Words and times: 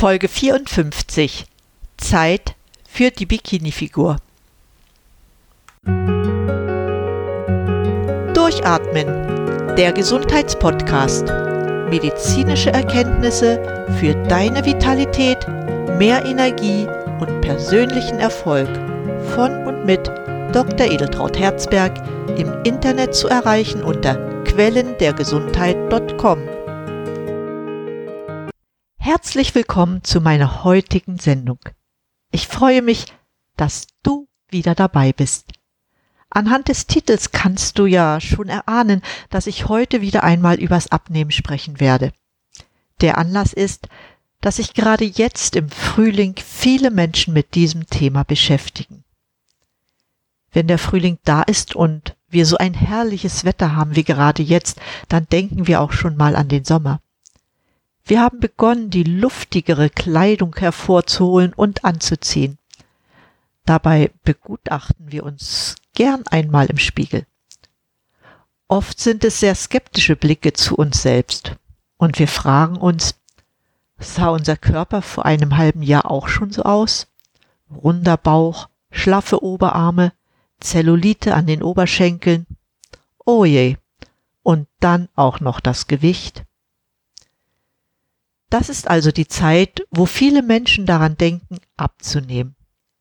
Folge 0.00 0.28
54 0.28 1.44
Zeit 1.98 2.54
für 2.88 3.10
die 3.10 3.26
Bikini-Figur. 3.26 4.16
Durchatmen, 8.32 9.76
der 9.76 9.92
Gesundheitspodcast. 9.92 11.26
Medizinische 11.90 12.70
Erkenntnisse 12.70 13.86
für 14.00 14.14
deine 14.26 14.64
Vitalität, 14.64 15.46
mehr 15.98 16.24
Energie 16.24 16.86
und 17.20 17.42
persönlichen 17.42 18.20
Erfolg 18.20 18.70
von 19.34 19.66
und 19.66 19.84
mit 19.84 20.08
Dr. 20.54 20.90
Edeltraut 20.90 21.38
Herzberg 21.38 21.92
im 22.38 22.50
Internet 22.64 23.14
zu 23.14 23.28
erreichen 23.28 23.82
unter 23.82 24.14
quellendergesundheit.com. 24.44 26.59
Herzlich 29.12 29.56
willkommen 29.56 30.04
zu 30.04 30.20
meiner 30.20 30.62
heutigen 30.62 31.18
Sendung. 31.18 31.58
Ich 32.30 32.46
freue 32.46 32.80
mich, 32.80 33.06
dass 33.56 33.88
du 34.04 34.28
wieder 34.48 34.76
dabei 34.76 35.12
bist. 35.12 35.50
Anhand 36.30 36.68
des 36.68 36.86
Titels 36.86 37.32
kannst 37.32 37.80
du 37.80 37.86
ja 37.86 38.20
schon 38.20 38.48
erahnen, 38.48 39.02
dass 39.28 39.48
ich 39.48 39.66
heute 39.66 40.00
wieder 40.00 40.22
einmal 40.22 40.60
übers 40.60 40.92
Abnehmen 40.92 41.32
sprechen 41.32 41.80
werde. 41.80 42.12
Der 43.00 43.18
Anlass 43.18 43.52
ist, 43.52 43.88
dass 44.42 44.58
sich 44.58 44.74
gerade 44.74 45.06
jetzt 45.06 45.56
im 45.56 45.70
Frühling 45.70 46.36
viele 46.36 46.92
Menschen 46.92 47.34
mit 47.34 47.56
diesem 47.56 47.88
Thema 47.88 48.22
beschäftigen. 48.22 49.02
Wenn 50.52 50.68
der 50.68 50.78
Frühling 50.78 51.18
da 51.24 51.42
ist 51.42 51.74
und 51.74 52.16
wir 52.28 52.46
so 52.46 52.58
ein 52.58 52.74
herrliches 52.74 53.44
Wetter 53.44 53.74
haben 53.74 53.96
wie 53.96 54.04
gerade 54.04 54.44
jetzt, 54.44 54.80
dann 55.08 55.26
denken 55.26 55.66
wir 55.66 55.80
auch 55.80 55.90
schon 55.90 56.16
mal 56.16 56.36
an 56.36 56.46
den 56.46 56.64
Sommer. 56.64 57.00
Wir 58.10 58.22
haben 58.22 58.40
begonnen, 58.40 58.90
die 58.90 59.04
luftigere 59.04 59.88
Kleidung 59.88 60.56
hervorzuholen 60.56 61.52
und 61.52 61.84
anzuziehen. 61.84 62.58
Dabei 63.66 64.10
begutachten 64.24 65.12
wir 65.12 65.22
uns 65.22 65.76
gern 65.94 66.26
einmal 66.26 66.66
im 66.66 66.78
Spiegel. 66.78 67.24
Oft 68.66 68.98
sind 68.98 69.22
es 69.22 69.38
sehr 69.38 69.54
skeptische 69.54 70.16
Blicke 70.16 70.54
zu 70.54 70.74
uns 70.74 71.02
selbst, 71.02 71.54
und 71.98 72.18
wir 72.18 72.26
fragen 72.26 72.78
uns, 72.78 73.14
sah 74.00 74.30
unser 74.30 74.56
Körper 74.56 75.02
vor 75.02 75.24
einem 75.24 75.56
halben 75.56 75.84
Jahr 75.84 76.10
auch 76.10 76.26
schon 76.26 76.50
so 76.50 76.64
aus? 76.64 77.06
Runder 77.70 78.16
Bauch, 78.16 78.68
schlaffe 78.90 79.40
Oberarme, 79.44 80.12
Zellulite 80.58 81.36
an 81.36 81.46
den 81.46 81.62
Oberschenkeln. 81.62 82.48
Oh 83.24 83.44
je, 83.44 83.76
und 84.42 84.66
dann 84.80 85.08
auch 85.14 85.38
noch 85.38 85.60
das 85.60 85.86
Gewicht. 85.86 86.44
Das 88.50 88.68
ist 88.68 88.88
also 88.88 89.12
die 89.12 89.28
Zeit, 89.28 89.86
wo 89.90 90.06
viele 90.06 90.42
Menschen 90.42 90.84
daran 90.84 91.16
denken, 91.16 91.58
abzunehmen. 91.76 92.56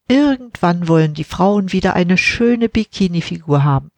Irgendwann 0.07 0.87
wollen 0.87 1.15
die 1.15 1.23
Frauen 1.23 1.71
wieder 1.71 1.95
eine 1.95 2.17
schöne 2.17 2.69
Bikini-Figur 2.69 3.63
haben. 3.63 3.91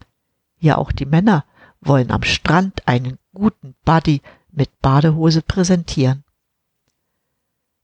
Ja, 0.59 0.77
auch 0.77 0.91
die 0.91 1.05
Männer 1.05 1.45
wollen 1.81 2.11
am 2.11 2.23
Strand 2.23 2.87
einen 2.87 3.17
guten 3.33 3.75
Buddy 3.83 4.21
mit 4.51 4.69
Badehose 4.81 5.41
präsentieren. 5.41 6.23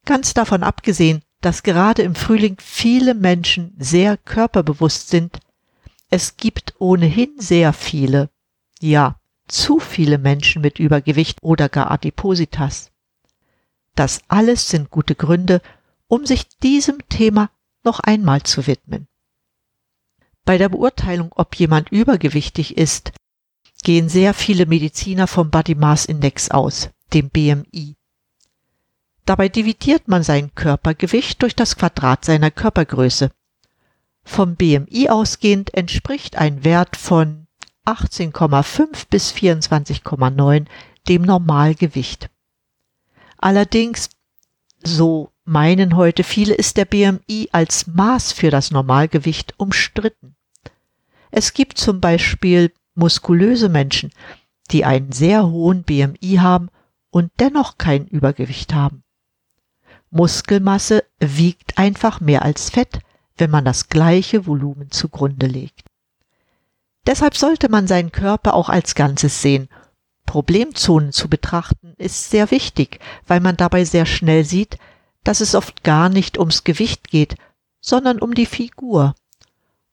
Ganz 0.05 0.33
davon 0.33 0.63
abgesehen, 0.63 1.21
dass 1.41 1.63
gerade 1.63 2.01
im 2.01 2.15
Frühling 2.15 2.57
viele 2.59 3.13
Menschen 3.13 3.75
sehr 3.77 4.17
körperbewusst 4.17 5.09
sind, 5.09 5.39
es 6.09 6.37
gibt 6.37 6.75
ohnehin 6.79 7.33
sehr 7.37 7.73
viele, 7.73 8.29
ja, 8.79 9.19
zu 9.47 9.79
viele 9.79 10.17
Menschen 10.17 10.61
mit 10.61 10.79
Übergewicht 10.79 11.39
oder 11.41 11.67
gar 11.67 11.91
Adipositas. 11.91 12.91
Das 13.97 14.21
alles 14.27 14.69
sind 14.69 14.91
gute 14.91 15.15
Gründe, 15.15 15.59
um 16.07 16.27
sich 16.27 16.47
diesem 16.59 16.99
Thema 17.09 17.49
noch 17.83 17.99
einmal 17.99 18.43
zu 18.43 18.67
widmen. 18.67 19.07
Bei 20.45 20.59
der 20.59 20.69
Beurteilung, 20.69 21.31
ob 21.35 21.55
jemand 21.55 21.89
übergewichtig 21.89 22.77
ist, 22.77 23.11
gehen 23.81 24.07
sehr 24.07 24.35
viele 24.35 24.67
Mediziner 24.67 25.25
vom 25.25 25.49
Body 25.49 25.73
Mass 25.73 26.05
Index 26.05 26.51
aus, 26.51 26.91
dem 27.11 27.31
BMI. 27.31 27.95
Dabei 29.25 29.49
dividiert 29.49 30.07
man 30.07 30.21
sein 30.21 30.53
Körpergewicht 30.53 31.41
durch 31.41 31.55
das 31.55 31.75
Quadrat 31.75 32.23
seiner 32.23 32.51
Körpergröße. 32.51 33.31
Vom 34.23 34.55
BMI 34.55 35.09
ausgehend 35.09 35.73
entspricht 35.73 36.35
ein 36.35 36.63
Wert 36.63 36.97
von 36.97 37.47
18,5 37.87 39.07
bis 39.09 39.31
24,9 39.33 40.67
dem 41.07 41.21
Normalgewicht. 41.23 42.29
Allerdings, 43.47 44.09
so 44.83 45.31
meinen 45.45 45.95
heute 45.95 46.25
viele, 46.25 46.53
ist 46.53 46.75
der 46.75 46.83
BMI 46.83 47.47
als 47.53 47.87
Maß 47.87 48.33
für 48.33 48.51
das 48.51 48.71
Normalgewicht 48.71 49.53
umstritten. 49.55 50.35
Es 51.31 51.53
gibt 51.53 51.77
zum 51.77 52.01
Beispiel 52.01 52.73
muskulöse 52.93 53.69
Menschen, 53.69 54.11
die 54.71 54.83
einen 54.83 55.13
sehr 55.13 55.47
hohen 55.47 55.83
BMI 55.83 56.39
haben 56.41 56.67
und 57.09 57.31
dennoch 57.39 57.77
kein 57.77 58.05
Übergewicht 58.07 58.73
haben. 58.73 59.05
Muskelmasse 60.09 61.05
wiegt 61.17 61.77
einfach 61.77 62.19
mehr 62.19 62.41
als 62.41 62.69
Fett, 62.69 62.99
wenn 63.37 63.49
man 63.49 63.63
das 63.63 63.87
gleiche 63.87 64.45
Volumen 64.45 64.91
zugrunde 64.91 65.47
legt. 65.47 65.85
Deshalb 67.05 67.37
sollte 67.37 67.69
man 67.69 67.87
seinen 67.87 68.11
Körper 68.11 68.55
auch 68.55 68.67
als 68.67 68.93
Ganzes 68.93 69.41
sehen 69.41 69.69
Problemzonen 70.27 71.11
zu 71.11 71.29
betrachten, 71.29 71.95
ist 71.97 72.29
sehr 72.29 72.51
wichtig, 72.51 72.99
weil 73.25 73.39
man 73.39 73.57
dabei 73.57 73.85
sehr 73.85 74.05
schnell 74.05 74.45
sieht, 74.45 74.77
dass 75.23 75.41
es 75.41 75.55
oft 75.55 75.83
gar 75.83 76.09
nicht 76.09 76.37
ums 76.37 76.63
Gewicht 76.63 77.07
geht, 77.07 77.35
sondern 77.81 78.19
um 78.19 78.35
die 78.35 78.45
Figur. 78.45 79.15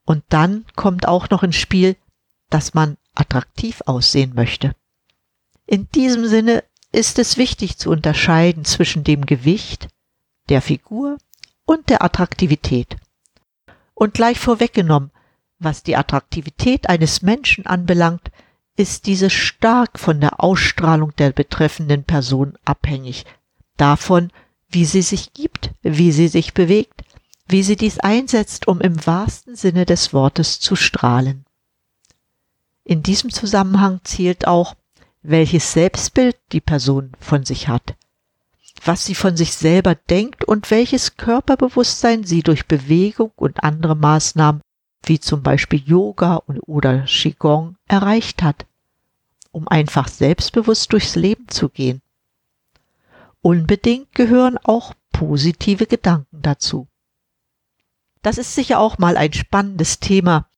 Und 0.05 0.23
dann 0.29 0.67
kommt 0.77 1.09
auch 1.09 1.31
noch 1.31 1.43
ins 1.43 1.57
Spiel, 1.57 1.97
dass 2.51 2.75
man 2.75 2.99
attraktiv 3.15 3.81
aussehen 3.87 4.35
möchte. 4.35 4.75
In 5.67 5.89
diesem 5.95 6.27
Sinne 6.27 6.63
ist 6.93 7.19
es 7.19 7.39
wichtig 7.39 7.79
zu 7.79 7.91
unterscheiden 7.91 8.65
zwischen 8.65 9.03
dem 9.03 9.25
Gewicht, 9.25 9.89
der 10.51 10.61
Figur 10.61 11.17
und 11.65 11.89
der 11.89 12.03
Attraktivität. 12.03 12.97
Und 13.95 14.15
gleich 14.15 14.39
vorweggenommen, 14.39 15.11
was 15.59 15.83
die 15.83 15.97
Attraktivität 15.97 16.89
eines 16.89 17.23
Menschen 17.23 17.67
anbelangt, 17.67 18.31
ist 18.77 19.07
diese 19.07 19.31
stark 19.31 19.99
von 19.99 20.21
der 20.21 20.43
Ausstrahlung 20.43 21.15
der 21.17 21.31
betreffenden 21.33 22.05
Person 22.05 22.55
abhängig, 22.65 23.25
davon, 23.77 24.31
wie 24.69 24.85
sie 24.85 25.03
sich 25.03 25.33
gibt, 25.33 25.71
wie 25.83 26.13
sie 26.13 26.29
sich 26.29 26.55
bewegt, 26.55 27.05
wie 27.47 27.63
sie 27.63 27.77
dies 27.77 27.99
einsetzt, 28.01 28.67
um 28.67 28.81
im 28.81 29.07
wahrsten 29.07 29.55
Sinne 29.55 29.87
des 29.87 30.13
Wortes 30.13 30.61
zu 30.61 30.77
strahlen. 30.77 31.45
In 32.83 33.03
diesem 33.03 33.31
Zusammenhang 33.31 34.01
zählt 34.05 34.47
auch, 34.47 34.75
welches 35.23 35.73
Selbstbild 35.73 36.37
die 36.53 36.61
Person 36.61 37.13
von 37.19 37.45
sich 37.45 37.69
hat, 37.69 37.95
was 38.85 39.07
sie 39.07 39.15
von 39.15 39.37
sich 39.37 39.55
selber 39.55 39.95
denkt 39.95 40.45
und 40.45 40.71
welches 40.71 41.17
Körperbewusstsein 41.17 42.25
sie 42.25 42.43
durch 42.43 42.67
Bewegung 42.67 43.33
und 43.37 43.63
andere 43.63 43.95
Maßnahmen 43.95 44.61
wie 45.09 45.21
zum 45.21 45.43
Beispiel 45.43 45.83
Yoga 45.85 46.43
oder 46.67 47.05
Qigong 47.07 47.77
erreicht 47.87 48.43
hat, 48.43 48.67
um 49.53 49.69
einfach 49.69 50.09
selbstbewusst 50.09 50.93
durchs 50.93 51.17
Leben 51.17 51.49
zu 51.49 51.69
gehen. 51.69 52.03
Unbedingt 53.41 54.15
gehören 54.15 54.59
auch 54.65 54.95
positive 55.13 55.87
Gedanken 55.87 56.41
dazu. 56.43 56.89
Das 58.23 58.39
ist 58.39 58.55
sicher 58.55 58.79
auch 58.81 58.99
mal 58.99 59.17
ein 59.17 59.33
spannendes 59.33 60.01
Thema. 60.01 60.49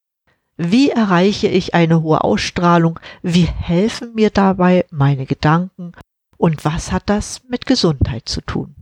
Wie 0.55 0.89
erreiche 0.89 1.47
ich 1.47 1.75
eine 1.75 2.01
hohe 2.01 2.23
Ausstrahlung? 2.23 2.99
Wie 3.21 3.45
helfen 3.45 4.15
mir 4.15 4.29
dabei 4.29 4.85
meine 4.89 5.25
Gedanken? 5.25 5.91
Und 6.37 6.65
was 6.65 6.91
hat 6.91 7.03
das 7.09 7.43
mit 7.49 7.65
Gesundheit 7.65 8.29
zu 8.29 8.41
tun? 8.41 8.75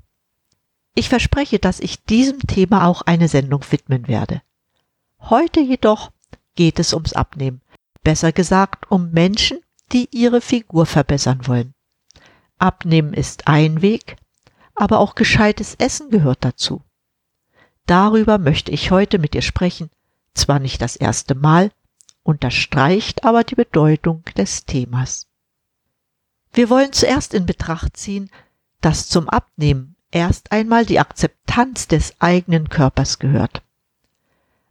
Ich 0.93 1.09
verspreche, 1.09 1.59
dass 1.59 1.79
ich 1.79 2.03
diesem 2.03 2.40
Thema 2.40 2.85
auch 2.85 3.01
eine 3.01 3.28
Sendung 3.28 3.66
widmen 3.69 4.07
werde. 4.07 4.41
Heute 5.29 5.59
jedoch 5.59 6.11
geht 6.53 6.77
es 6.77 6.93
ums 6.93 7.13
Abnehmen, 7.13 7.61
besser 8.03 8.31
gesagt 8.31 8.91
um 8.91 9.09
Menschen, 9.09 9.59
die 9.91 10.07
ihre 10.11 10.39
Figur 10.39 10.85
verbessern 10.85 11.47
wollen. 11.47 11.73
Abnehmen 12.59 13.11
ist 13.13 13.47
ein 13.47 13.81
Weg, 13.81 14.17
aber 14.75 14.99
auch 14.99 15.16
gescheites 15.16 15.73
Essen 15.75 16.11
gehört 16.11 16.45
dazu. 16.45 16.83
Darüber 17.87 18.37
möchte 18.37 18.69
ich 18.72 18.91
heute 18.91 19.17
mit 19.17 19.33
dir 19.33 19.41
sprechen, 19.41 19.89
zwar 20.35 20.59
nicht 20.59 20.79
das 20.81 20.95
erste 20.95 21.33
Mal, 21.33 21.71
unterstreicht 22.21 23.23
aber 23.23 23.43
die 23.43 23.55
Bedeutung 23.55 24.23
des 24.37 24.66
Themas. 24.66 25.28
Wir 26.53 26.69
wollen 26.69 26.93
zuerst 26.93 27.33
in 27.33 27.47
Betracht 27.47 27.97
ziehen, 27.97 28.29
dass 28.79 29.09
zum 29.09 29.28
Abnehmen 29.28 29.95
erst 30.11 30.51
einmal 30.51 30.85
die 30.85 30.99
Akzeptanz 30.99 31.87
des 31.87 32.13
eigenen 32.21 32.69
Körpers 32.69 33.17
gehört. 33.17 33.65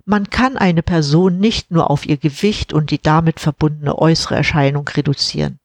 Man 0.04 0.28
kann 0.28 0.58
eine 0.58 0.82
Person 0.82 1.38
nicht 1.38 1.70
nur 1.70 1.90
auf 1.90 2.04
ihr 2.06 2.18
Gewicht 2.18 2.72
und 2.72 2.90
die 2.90 3.00
damit 3.00 3.40
verbundene 3.40 3.98
äußere 3.98 4.36
Erscheinung 4.36 4.86
reduzieren. 4.88 5.58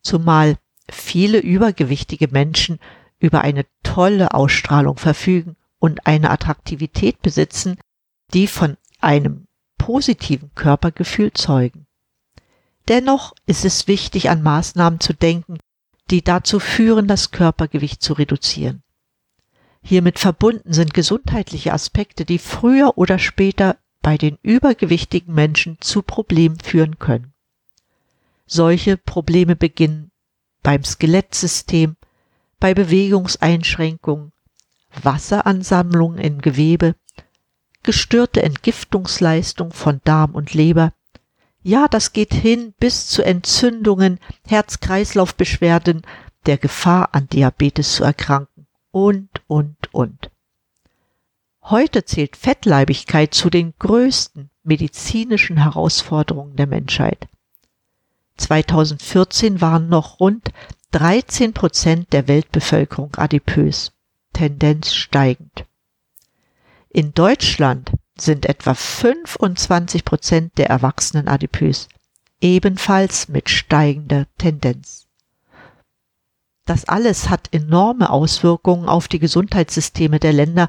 Zumal 0.00 0.56
viele 0.90 1.38
übergewichtige 1.38 2.28
Menschen 2.28 2.78
über 3.18 3.42
eine 3.42 3.66
tolle 3.82 4.32
Ausstrahlung 4.32 4.96
verfügen 4.96 5.56
und 5.78 6.06
eine 6.06 6.30
Attraktivität 6.30 7.20
besitzen, 7.22 7.76
die 8.32 8.46
von 8.46 8.76
einem 9.00 9.46
positiven 9.78 10.50
Körpergefühl 10.54 11.32
zeugen. 11.32 11.86
Dennoch 12.88 13.34
ist 13.46 13.64
es 13.64 13.86
wichtig, 13.86 14.30
an 14.30 14.42
Maßnahmen 14.42 15.00
zu 15.00 15.12
denken, 15.12 15.58
die 16.10 16.22
dazu 16.22 16.58
führen, 16.58 17.06
das 17.06 17.30
Körpergewicht 17.30 18.02
zu 18.02 18.14
reduzieren. 18.14 18.82
Hiermit 19.82 20.18
verbunden 20.18 20.72
sind 20.72 20.94
gesundheitliche 20.94 21.72
Aspekte, 21.72 22.24
die 22.24 22.38
früher 22.38 22.96
oder 22.96 23.18
später 23.18 23.78
bei 24.00 24.16
den 24.16 24.38
übergewichtigen 24.42 25.34
Menschen 25.34 25.78
zu 25.80 26.02
Problemen 26.02 26.58
führen 26.60 26.98
können. 26.98 27.32
Solche 28.46 28.96
Probleme 28.96 29.56
beginnen 29.56 30.10
beim 30.62 30.84
Skelettsystem, 30.84 31.96
bei 32.60 32.74
Bewegungseinschränkungen, 32.74 34.32
Wasseransammlungen 35.02 36.18
im 36.18 36.40
Gewebe, 36.40 36.94
gestörte 37.82 38.42
Entgiftungsleistung 38.42 39.72
von 39.72 40.00
Darm 40.04 40.34
und 40.34 40.54
Leber, 40.54 40.92
ja, 41.64 41.86
das 41.88 42.12
geht 42.12 42.34
hin 42.34 42.74
bis 42.78 43.06
zu 43.06 43.24
Entzündungen, 43.24 44.18
Herz-Kreislauf-Beschwerden, 44.46 46.02
der 46.46 46.58
Gefahr 46.58 47.14
an 47.14 47.28
Diabetes 47.28 47.94
zu 47.94 48.04
erkranken 48.04 48.51
und, 48.92 49.28
und, 49.48 49.92
und. 49.92 50.30
Heute 51.62 52.04
zählt 52.04 52.36
Fettleibigkeit 52.36 53.34
zu 53.34 53.50
den 53.50 53.74
größten 53.78 54.50
medizinischen 54.62 55.56
Herausforderungen 55.56 56.54
der 56.56 56.66
Menschheit. 56.66 57.28
2014 58.36 59.60
waren 59.60 59.88
noch 59.88 60.20
rund 60.20 60.52
13 60.92 61.52
Prozent 61.52 62.12
der 62.12 62.28
Weltbevölkerung 62.28 63.14
adipös, 63.16 63.92
Tendenz 64.32 64.94
steigend. 64.94 65.64
In 66.90 67.14
Deutschland 67.14 67.92
sind 68.18 68.46
etwa 68.46 68.74
25 68.74 70.04
Prozent 70.04 70.58
der 70.58 70.68
Erwachsenen 70.68 71.28
adipös, 71.28 71.88
ebenfalls 72.40 73.28
mit 73.28 73.48
steigender 73.48 74.26
Tendenz. 74.36 75.06
Das 76.64 76.84
alles 76.84 77.28
hat 77.28 77.52
enorme 77.52 78.10
Auswirkungen 78.10 78.88
auf 78.88 79.08
die 79.08 79.18
Gesundheitssysteme 79.18 80.20
der 80.20 80.32
Länder, 80.32 80.68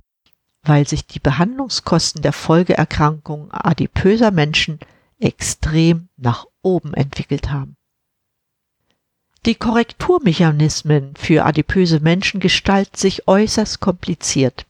weil 0.63 0.88
sich 0.88 1.06
die 1.06 1.19
Behandlungskosten 1.19 2.22
der 2.22 2.34
Folgeerkrankungen 2.34 3.51
adipöser 3.51 4.31
Menschen 4.31 4.80
extrem 5.19 6.10
nach 6.18 6.45
oben 6.62 6.94
entwickelt 6.94 7.51
haben. 7.51 7.75
Die 9.45 9.56
Korrekturmechanismen 9.56 11.16
für 11.16 11.45
adipöse 11.45 12.00
Menschen 12.00 12.39
gestalten 12.39 12.98
sich 12.98 13.28
äußerst 13.28 13.81
kompliziert. 13.81 14.66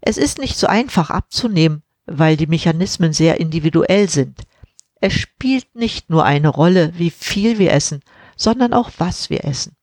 Es 0.00 0.18
ist 0.18 0.38
nicht 0.38 0.56
so 0.56 0.66
einfach 0.66 1.10
abzunehmen, 1.10 1.82
weil 2.04 2.36
die 2.36 2.48
Mechanismen 2.48 3.12
sehr 3.12 3.38
individuell 3.38 4.08
sind. 4.08 4.42
Es 5.00 5.14
spielt 5.14 5.74
nicht 5.76 6.10
nur 6.10 6.24
eine 6.24 6.48
Rolle, 6.48 6.92
wie 6.96 7.10
viel 7.10 7.58
wir 7.58 7.72
essen, 7.72 8.02
sondern 8.36 8.72
auch 8.72 8.90
was 8.98 9.30
wir 9.30 9.44
essen. 9.44 9.77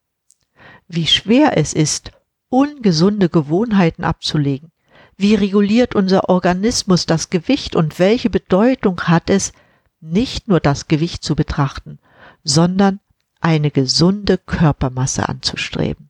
Wie 0.88 1.08
schwer 1.08 1.58
es 1.58 1.74
ist, 1.74 2.12
ungesunde 2.50 3.30
Gewohnheiten 3.30 4.04
abzulegen. 4.04 4.72
Wie 5.18 5.36
reguliert 5.36 5.96
unser 5.96 6.30
Organismus 6.30 7.06
das 7.06 7.30
Gewicht 7.30 7.76
und 7.76 8.00
welche 8.00 8.30
Bedeutung 8.30 9.02
hat 9.02 9.30
es, 9.30 9.54
nicht 10.00 10.48
nur 10.48 10.60
das 10.60 10.88
Gewicht 10.88 11.24
zu 11.24 11.36
betrachten, 11.36 12.00
sondern 12.44 13.00
eine 13.40 13.72
gesunde 13.72 14.38
Körpermasse 14.38 15.28
anzustreben. 15.28 16.10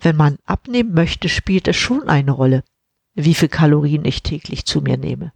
Wenn 0.00 0.16
man 0.16 0.38
abnehmen 0.44 0.92
möchte, 0.92 1.28
spielt 1.28 1.68
es 1.68 1.76
schon 1.76 2.08
eine 2.08 2.32
Rolle, 2.32 2.64
wie 3.14 3.34
viel 3.34 3.48
Kalorien 3.48 4.04
ich 4.04 4.22
täglich 4.22 4.66
zu 4.66 4.80
mir 4.80 4.96
nehme, 4.96 5.32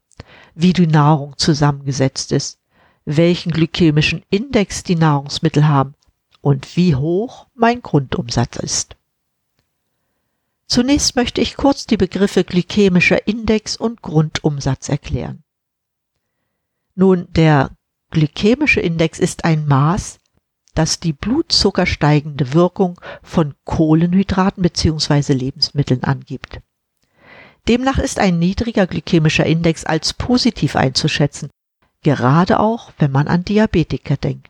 wie 0.54 0.72
die 0.72 0.86
Nahrung 0.86 1.36
zusammengesetzt 1.38 2.32
ist, 2.32 2.58
welchen 3.04 3.52
glykämischen 3.52 4.22
Index 4.30 4.82
die 4.82 4.96
Nahrungsmittel 4.96 5.66
haben 5.68 5.94
und 6.40 6.76
wie 6.76 6.94
hoch 6.94 7.46
mein 7.54 7.82
Grundumsatz 7.82 8.56
ist. 8.56 8.96
Zunächst 10.66 11.16
möchte 11.16 11.40
ich 11.40 11.56
kurz 11.56 11.86
die 11.86 11.96
Begriffe 11.96 12.44
glykämischer 12.44 13.26
Index 13.26 13.76
und 13.76 14.02
Grundumsatz 14.02 14.88
erklären. 14.88 15.42
Nun, 16.94 17.26
der 17.32 17.70
glykämische 18.10 18.80
Index 18.80 19.18
ist 19.18 19.44
ein 19.44 19.66
Maß, 19.66 20.20
das 20.74 21.00
die 21.00 21.12
blutzuckersteigende 21.12 22.54
Wirkung 22.54 23.00
von 23.22 23.54
Kohlenhydraten 23.64 24.62
bzw. 24.62 25.32
Lebensmitteln 25.32 26.04
angibt. 26.04 26.60
Demnach 27.68 27.98
ist 27.98 28.18
ein 28.18 28.38
niedriger 28.38 28.86
glykämischer 28.86 29.46
Index 29.46 29.84
als 29.84 30.14
positiv 30.14 30.76
einzuschätzen, 30.76 31.50
gerade 32.02 32.60
auch 32.60 32.92
wenn 32.98 33.10
man 33.10 33.28
an 33.28 33.44
Diabetiker 33.44 34.16
denkt. 34.16 34.49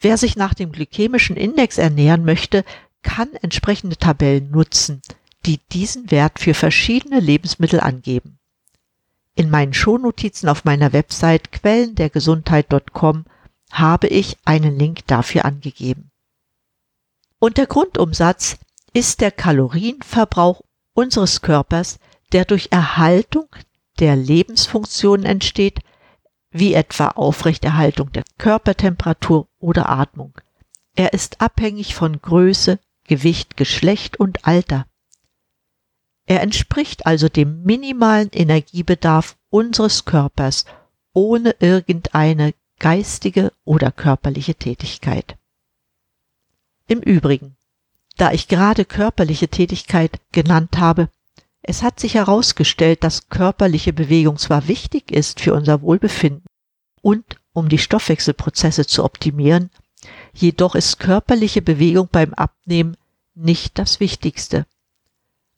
Wer 0.00 0.16
sich 0.16 0.36
nach 0.36 0.54
dem 0.54 0.72
glykämischen 0.72 1.36
Index 1.36 1.78
ernähren 1.78 2.24
möchte, 2.24 2.64
kann 3.02 3.34
entsprechende 3.34 3.96
Tabellen 3.96 4.50
nutzen, 4.50 5.02
die 5.46 5.58
diesen 5.72 6.10
Wert 6.10 6.38
für 6.38 6.54
verschiedene 6.54 7.20
Lebensmittel 7.20 7.80
angeben. 7.80 8.38
In 9.34 9.50
meinen 9.50 9.72
Shownotizen 9.74 10.48
auf 10.48 10.64
meiner 10.64 10.92
Website 10.92 11.52
quellendergesundheit.com 11.52 13.24
habe 13.70 14.08
ich 14.08 14.36
einen 14.44 14.78
Link 14.78 15.06
dafür 15.06 15.44
angegeben. 15.44 16.10
Und 17.38 17.56
der 17.56 17.66
Grundumsatz 17.66 18.58
ist 18.92 19.20
der 19.20 19.30
Kalorienverbrauch 19.30 20.62
unseres 20.94 21.40
Körpers, 21.40 21.98
der 22.32 22.44
durch 22.44 22.68
Erhaltung 22.70 23.48
der 23.98 24.16
Lebensfunktionen 24.16 25.24
entsteht, 25.24 25.80
wie 26.50 26.74
etwa 26.74 27.08
Aufrechterhaltung 27.08 28.12
der 28.12 28.24
Körpertemperatur 28.38 29.48
oder 29.58 29.88
Atmung. 29.88 30.34
Er 30.94 31.12
ist 31.12 31.40
abhängig 31.40 31.94
von 31.94 32.20
Größe, 32.20 32.78
Gewicht, 33.04 33.56
Geschlecht 33.56 34.18
und 34.18 34.46
Alter. 34.46 34.86
Er 36.26 36.42
entspricht 36.42 37.06
also 37.06 37.28
dem 37.28 37.62
minimalen 37.62 38.30
Energiebedarf 38.30 39.36
unseres 39.48 40.04
Körpers 40.04 40.64
ohne 41.12 41.56
irgendeine 41.58 42.54
geistige 42.78 43.52
oder 43.64 43.90
körperliche 43.90 44.54
Tätigkeit. 44.54 45.36
Im 46.86 47.00
Übrigen, 47.00 47.56
da 48.16 48.32
ich 48.32 48.48
gerade 48.48 48.84
körperliche 48.84 49.48
Tätigkeit 49.48 50.20
genannt 50.32 50.78
habe, 50.78 51.08
es 51.62 51.82
hat 51.82 52.00
sich 52.00 52.14
herausgestellt, 52.14 53.04
dass 53.04 53.28
körperliche 53.28 53.92
Bewegung 53.92 54.38
zwar 54.38 54.68
wichtig 54.68 55.10
ist 55.10 55.40
für 55.40 55.54
unser 55.54 55.82
Wohlbefinden 55.82 56.44
und 57.02 57.24
um 57.52 57.68
die 57.68 57.78
Stoffwechselprozesse 57.78 58.86
zu 58.86 59.04
optimieren, 59.04 59.70
jedoch 60.32 60.74
ist 60.74 60.98
körperliche 60.98 61.62
Bewegung 61.62 62.08
beim 62.10 62.32
Abnehmen 62.34 62.96
nicht 63.34 63.78
das 63.78 64.00
Wichtigste. 64.00 64.66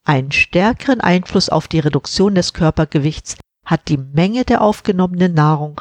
Einen 0.05 0.33
stärkeren 0.33 1.01
Einfluss 1.01 1.49
auf 1.49 1.69
die 1.69 1.79
Reduktion 1.79 2.35
des 2.35 2.53
Körpergewichts 2.53 3.37
hat 3.65 3.89
die 3.89 3.99
Menge 3.99 4.45
der 4.45 4.63
aufgenommenen 4.63 5.35
Nahrung, 5.35 5.81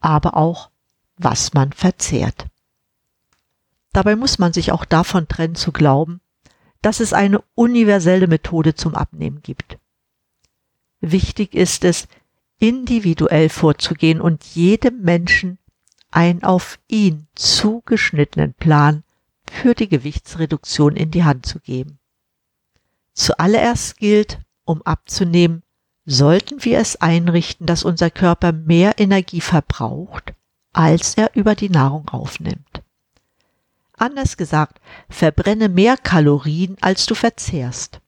aber 0.00 0.36
auch 0.36 0.70
was 1.16 1.54
man 1.54 1.72
verzehrt. 1.72 2.46
Dabei 3.92 4.16
muss 4.16 4.38
man 4.38 4.52
sich 4.52 4.72
auch 4.72 4.84
davon 4.84 5.28
trennen 5.28 5.54
zu 5.54 5.72
glauben, 5.72 6.20
dass 6.82 7.00
es 7.00 7.12
eine 7.12 7.42
universelle 7.54 8.26
Methode 8.26 8.74
zum 8.74 8.94
Abnehmen 8.94 9.40
gibt. 9.42 9.78
Wichtig 11.00 11.54
ist 11.54 11.84
es, 11.84 12.08
individuell 12.58 13.48
vorzugehen 13.48 14.20
und 14.20 14.44
jedem 14.44 15.00
Menschen 15.00 15.58
einen 16.12 16.44
auf 16.44 16.78
ihn 16.86 17.26
zugeschnittenen 17.34 18.54
Plan 18.54 19.02
für 19.50 19.74
die 19.74 19.88
Gewichtsreduktion 19.88 20.94
in 20.94 21.10
die 21.10 21.24
Hand 21.24 21.46
zu 21.46 21.58
geben. 21.58 21.98
Zuallererst 23.14 23.96
gilt, 23.98 24.38
um 24.64 24.82
abzunehmen, 24.82 25.62
sollten 26.04 26.64
wir 26.64 26.78
es 26.78 26.96
einrichten, 26.96 27.66
dass 27.66 27.84
unser 27.84 28.10
Körper 28.10 28.52
mehr 28.52 28.98
Energie 28.98 29.40
verbraucht, 29.40 30.34
als 30.72 31.14
er 31.14 31.34
über 31.34 31.54
die 31.54 31.68
Nahrung 31.68 32.08
aufnimmt. 32.08 32.81
Anders 34.02 34.36
gesagt, 34.36 34.80
verbrenne 35.08 35.68
mehr 35.68 35.96
Kalorien, 35.96 36.76
als 36.80 37.06
du 37.06 37.14
verzehrst. 37.14 38.00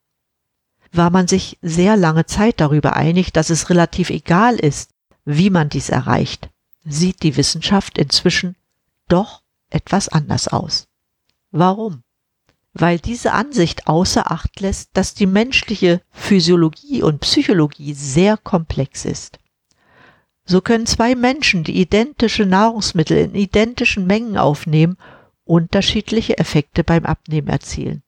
War 0.90 1.10
man 1.10 1.28
sich 1.28 1.56
sehr 1.62 1.96
lange 1.96 2.26
Zeit 2.26 2.58
darüber 2.60 2.96
einig, 2.96 3.32
dass 3.32 3.48
es 3.48 3.70
relativ 3.70 4.10
egal 4.10 4.56
ist, 4.56 4.90
wie 5.24 5.50
man 5.50 5.68
dies 5.68 5.90
erreicht, 5.90 6.50
sieht 6.84 7.22
die 7.22 7.36
Wissenschaft 7.36 7.96
inzwischen 7.96 8.56
doch 9.06 9.42
etwas 9.70 10.08
anders 10.08 10.48
aus. 10.48 10.88
Warum? 11.52 12.02
Weil 12.72 12.98
diese 12.98 13.30
Ansicht 13.30 13.86
außer 13.86 14.32
Acht 14.32 14.58
lässt, 14.58 14.90
dass 14.94 15.14
die 15.14 15.26
menschliche 15.26 16.00
Physiologie 16.10 17.04
und 17.04 17.20
Psychologie 17.20 17.94
sehr 17.94 18.36
komplex 18.36 19.04
ist. 19.04 19.38
So 20.44 20.60
können 20.60 20.86
zwei 20.86 21.14
Menschen, 21.14 21.62
die 21.62 21.80
identische 21.80 22.46
Nahrungsmittel 22.46 23.16
in 23.16 23.36
identischen 23.36 24.08
Mengen 24.08 24.36
aufnehmen, 24.36 24.96
unterschiedliche 25.44 26.38
Effekte 26.38 26.84
beim 26.84 27.04
Abnehmen 27.04 27.48
erzielen. 27.48 28.02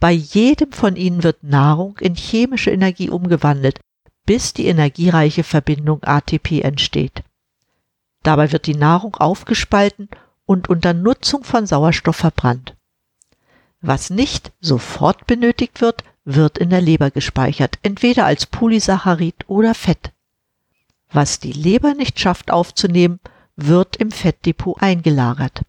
Bei 0.00 0.12
jedem 0.12 0.72
von 0.72 0.96
ihnen 0.96 1.22
wird 1.22 1.42
Nahrung 1.42 1.98
in 1.98 2.14
chemische 2.14 2.70
Energie 2.70 3.10
umgewandelt, 3.10 3.80
bis 4.24 4.54
die 4.54 4.66
energiereiche 4.66 5.44
Verbindung 5.44 6.02
ATP 6.02 6.62
entsteht. 6.62 7.22
Dabei 8.22 8.52
wird 8.52 8.66
die 8.66 8.74
Nahrung 8.74 9.16
aufgespalten 9.16 10.08
und 10.46 10.68
unter 10.68 10.94
Nutzung 10.94 11.44
von 11.44 11.66
Sauerstoff 11.66 12.16
verbrannt. 12.16 12.76
Was 13.80 14.10
nicht 14.10 14.52
sofort 14.60 15.26
benötigt 15.26 15.80
wird, 15.80 16.04
wird 16.24 16.58
in 16.58 16.70
der 16.70 16.80
Leber 16.80 17.10
gespeichert, 17.10 17.78
entweder 17.82 18.26
als 18.26 18.46
Polysaccharid 18.46 19.48
oder 19.48 19.74
Fett. 19.74 20.12
Was 21.12 21.40
die 21.40 21.52
Leber 21.52 21.94
nicht 21.94 22.20
schafft 22.20 22.50
aufzunehmen, 22.50 23.20
wird 23.56 23.96
im 23.96 24.10
Fettdepot 24.10 24.80
eingelagert. 24.80 25.62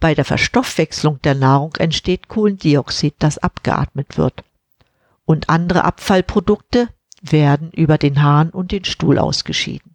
Bei 0.00 0.14
der 0.14 0.24
Verstoffwechslung 0.24 1.20
der 1.22 1.34
Nahrung 1.34 1.74
entsteht 1.76 2.28
Kohlendioxid, 2.28 3.14
das 3.18 3.36
abgeatmet 3.38 4.16
wird. 4.16 4.42
Und 5.26 5.50
andere 5.50 5.84
Abfallprodukte 5.84 6.88
werden 7.20 7.70
über 7.70 7.98
den 7.98 8.22
Hahn 8.22 8.48
und 8.50 8.72
den 8.72 8.86
Stuhl 8.86 9.18
ausgeschieden. 9.18 9.94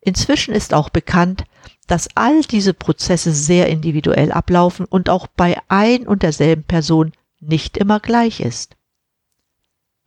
Inzwischen 0.00 0.54
ist 0.54 0.72
auch 0.72 0.88
bekannt, 0.88 1.44
dass 1.86 2.08
all 2.14 2.40
diese 2.42 2.72
Prozesse 2.72 3.32
sehr 3.32 3.68
individuell 3.68 4.32
ablaufen 4.32 4.86
und 4.86 5.10
auch 5.10 5.26
bei 5.26 5.58
ein 5.68 6.06
und 6.06 6.22
derselben 6.22 6.64
Person 6.64 7.12
nicht 7.40 7.76
immer 7.76 8.00
gleich 8.00 8.40
ist. 8.40 8.76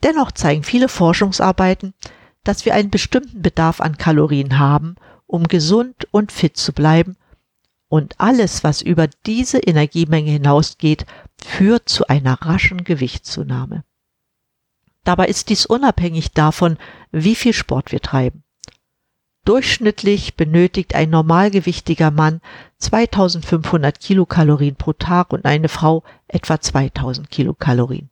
Dennoch 0.04 0.32
zeigen 0.32 0.64
viele 0.64 0.90
Forschungsarbeiten, 0.90 1.94
dass 2.44 2.66
wir 2.66 2.74
einen 2.74 2.90
bestimmten 2.90 3.44
Bedarf 3.44 3.82
an 3.82 3.98
Kalorien 3.98 4.58
haben, 4.58 4.96
um 5.28 5.48
gesund 5.48 6.08
und 6.10 6.32
fit 6.32 6.58
zu 6.58 6.74
bleiben, 6.74 7.16
und 7.92 8.16
alles, 8.22 8.64
was 8.64 8.82
über 8.82 9.10
diese 9.26 9.60
Energiemenge 9.60 10.32
hinausgeht, 10.32 11.06
führt 11.44 11.90
zu 11.90 12.08
einer 12.08 12.42
raschen 12.42 12.86
Gewichtszunahme. 12.86 13.84
Dabei 15.04 15.28
ist 15.28 15.50
dies 15.50 15.66
unabhängig 15.66 16.32
davon, 16.32 16.78
wie 17.12 17.36
viel 17.36 17.52
Sport 17.52 17.92
wir 17.92 18.00
treiben. 18.00 18.44
Durchschnittlich 19.44 20.38
benötigt 20.38 20.96
ein 20.96 21.10
normalgewichtiger 21.10 22.12
Mann 22.12 22.40
2500 22.78 24.00
Kilokalorien 24.00 24.78
pro 24.78 24.94
Tag 24.94 25.34
und 25.34 25.44
eine 25.44 25.68
Frau 25.68 26.04
etwa 26.30 26.62
2000 26.62 27.30
Kilokalorien. 27.30 28.10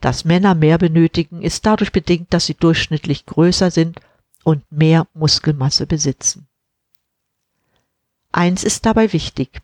Dass 0.00 0.24
Männer 0.24 0.54
mehr 0.54 0.78
benötigen, 0.78 1.42
ist 1.42 1.66
dadurch 1.66 1.90
bedingt, 1.90 2.32
dass 2.32 2.46
sie 2.46 2.54
durchschnittlich 2.54 3.26
größer 3.26 3.72
sind 3.72 3.98
und 4.44 4.62
mehr 4.70 5.08
Muskelmasse 5.12 5.88
besitzen. 5.88 6.46
Eins 8.36 8.64
ist 8.64 8.84
dabei 8.84 9.14
wichtig. 9.14 9.62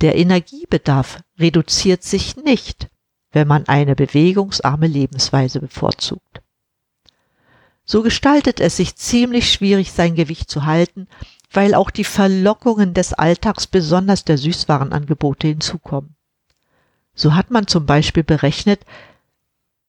Der 0.00 0.14
Energiebedarf 0.14 1.24
reduziert 1.40 2.04
sich 2.04 2.36
nicht, 2.36 2.88
wenn 3.32 3.48
man 3.48 3.66
eine 3.66 3.96
bewegungsarme 3.96 4.86
Lebensweise 4.86 5.58
bevorzugt. 5.58 6.40
So 7.84 8.02
gestaltet 8.02 8.60
es 8.60 8.76
sich 8.76 8.94
ziemlich 8.94 9.52
schwierig, 9.52 9.90
sein 9.90 10.14
Gewicht 10.14 10.48
zu 10.48 10.64
halten, 10.64 11.08
weil 11.50 11.74
auch 11.74 11.90
die 11.90 12.04
Verlockungen 12.04 12.94
des 12.94 13.12
Alltags, 13.12 13.66
besonders 13.66 14.24
der 14.24 14.38
Süßwarenangebote, 14.38 15.48
hinzukommen. 15.48 16.14
So 17.12 17.34
hat 17.34 17.50
man 17.50 17.66
zum 17.66 17.86
Beispiel 17.86 18.22
berechnet, 18.22 18.86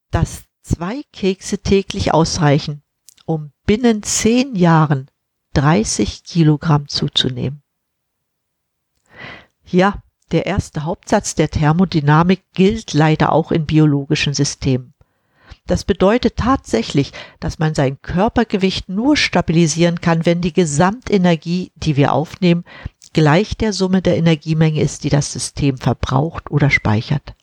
dass 0.09 0.45
zwei 0.63 1.03
Kekse 1.13 1.59
täglich 1.59 2.15
ausreichen, 2.15 2.81
um 3.25 3.51
binnen 3.67 4.01
zehn 4.01 4.55
Jahren 4.55 5.07
30 5.53 6.23
Kilogramm 6.23 6.87
zuzunehmen. 6.87 7.61
Ja, 9.69 10.01
der 10.31 10.45
erste 10.45 10.85
Hauptsatz 10.85 11.35
der 11.35 11.49
Thermodynamik 11.49 12.43
gilt 12.53 12.93
leider 12.93 13.31
auch 13.31 13.51
in 13.51 13.65
biologischen 13.65 14.33
Systemen. 14.33 14.93
Das 15.67 15.83
bedeutet 15.83 16.35
tatsächlich, 16.35 17.11
dass 17.39 17.57
man 17.57 17.73
sein 17.73 17.99
Körpergewicht 18.01 18.87
nur 18.89 19.17
stabilisieren 19.17 19.99
kann, 19.99 20.25
wenn 20.25 20.41
die 20.41 20.53
Gesamtenergie, 20.53 21.71
die 21.75 21.95
wir 21.95 22.13
aufnehmen, 22.13 22.63
gleich 23.13 23.57
der 23.57 23.73
Summe 23.73 24.01
der 24.01 24.17
Energiemenge 24.17 24.81
ist, 24.81 25.03
die 25.03 25.09
das 25.09 25.31
System 25.31 25.77
verbraucht 25.77 26.51
oder 26.51 26.69
speichert. 26.69 27.33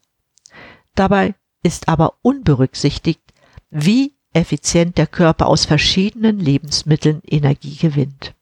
Dabei 0.95 1.35
ist 1.63 1.89
aber 1.89 2.15
unberücksichtigt, 2.23 3.23
wie 3.71 4.15
effizient 4.33 4.99
der 4.99 5.07
Körper 5.07 5.47
aus 5.47 5.65
verschiedenen 5.65 6.39
Lebensmitteln 6.39 7.23
Energie 7.27 7.77
gewinnt. 7.77 8.35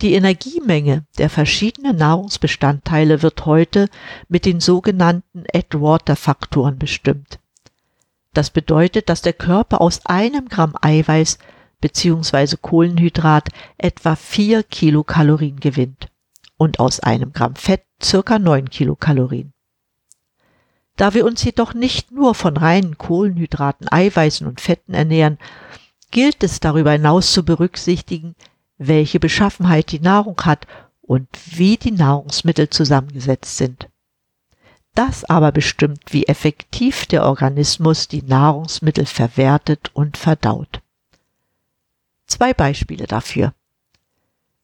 Die 0.00 0.14
Energiemenge 0.14 1.04
der 1.18 1.28
verschiedenen 1.28 1.96
Nahrungsbestandteile 1.96 3.22
wird 3.22 3.46
heute 3.46 3.88
mit 4.28 4.44
den 4.44 4.60
sogenannten 4.60 5.44
Atwater-Faktoren 5.52 6.78
bestimmt. 6.78 7.40
Das 8.32 8.50
bedeutet, 8.50 9.08
dass 9.08 9.22
der 9.22 9.32
Körper 9.32 9.80
aus 9.80 10.06
einem 10.06 10.48
Gramm 10.48 10.74
Eiweiß 10.80 11.38
bzw. 11.80 12.56
Kohlenhydrat 12.60 13.48
etwa 13.76 14.14
vier 14.14 14.62
Kilokalorien 14.62 15.58
gewinnt 15.58 16.08
und 16.56 16.78
aus 16.78 17.00
einem 17.00 17.32
Gramm 17.32 17.56
Fett 17.56 17.82
circa 18.00 18.38
neun 18.38 18.70
Kilokalorien. 18.70 19.52
Da 20.94 21.14
wir 21.14 21.24
uns 21.24 21.42
jedoch 21.42 21.74
nicht 21.74 22.12
nur 22.12 22.36
von 22.36 22.56
reinen 22.56 22.98
Kohlenhydraten, 22.98 23.88
Eiweißen 23.90 24.46
und 24.46 24.60
Fetten 24.60 24.94
ernähren, 24.94 25.38
gilt 26.12 26.44
es 26.44 26.60
darüber 26.60 26.92
hinaus 26.92 27.32
zu 27.32 27.44
berücksichtigen, 27.44 28.36
welche 28.78 29.20
Beschaffenheit 29.20 29.92
die 29.92 30.00
Nahrung 30.00 30.40
hat 30.42 30.66
und 31.02 31.28
wie 31.44 31.76
die 31.76 31.90
Nahrungsmittel 31.90 32.70
zusammengesetzt 32.70 33.56
sind. 33.56 33.88
Das 34.94 35.24
aber 35.24 35.52
bestimmt, 35.52 36.00
wie 36.12 36.26
effektiv 36.26 37.06
der 37.06 37.24
Organismus 37.24 38.08
die 38.08 38.22
Nahrungsmittel 38.22 39.06
verwertet 39.06 39.90
und 39.94 40.16
verdaut. 40.16 40.80
Zwei 42.26 42.52
Beispiele 42.52 43.06
dafür. 43.06 43.54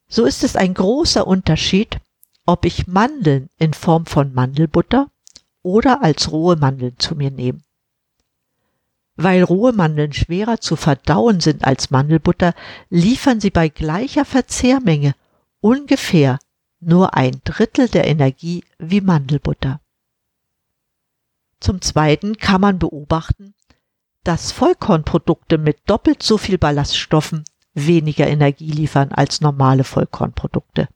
So 0.07 0.25
ist 0.25 0.43
es 0.43 0.55
ein 0.55 0.73
großer 0.73 1.25
Unterschied, 1.25 1.99
ob 2.45 2.65
ich 2.65 2.87
Mandeln 2.87 3.49
in 3.57 3.73
Form 3.73 4.05
von 4.05 4.33
Mandelbutter 4.33 5.09
oder 5.63 6.03
als 6.03 6.31
rohe 6.31 6.55
Mandeln 6.55 6.95
zu 6.99 7.15
mir 7.15 7.31
nehme. 7.31 7.64
Weil 9.15 9.43
rohe 9.43 9.71
Mandeln 9.71 10.11
schwerer 10.13 10.59
zu 10.59 10.75
verdauen 10.75 11.39
sind 11.39 11.63
als 11.63 11.89
Mandelbutter, 11.89 12.53
liefern 12.89 13.39
sie 13.39 13.49
bei 13.49 13.69
gleicher 13.69 14.25
Verzehrmenge 14.25 15.15
ungefähr 15.61 16.39
nur 16.81 17.15
ein 17.15 17.39
Drittel 17.43 17.87
der 17.87 18.07
Energie 18.07 18.63
wie 18.77 19.01
Mandelbutter. 19.01 19.79
Zum 21.59 21.81
Zweiten 21.81 22.37
kann 22.37 22.61
man 22.61 22.77
beobachten, 22.77 23.53
dass 24.23 24.51
Vollkornprodukte 24.51 25.57
mit 25.57 25.77
doppelt 25.85 26.21
so 26.21 26.37
viel 26.37 26.57
Ballaststoffen 26.57 27.45
weniger 27.73 28.27
Energie 28.27 28.71
liefern 28.71 29.11
als 29.11 29.41
normale 29.41 29.83
Vollkornprodukte, 29.83 30.87